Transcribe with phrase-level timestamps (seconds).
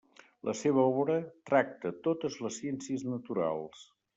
[0.47, 1.17] La seva obra
[1.51, 3.89] tracta totes les ciències naturals.